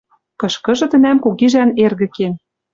[0.39, 2.33] Кышкыжы тӹнӓм кугижӓн эргӹ кен—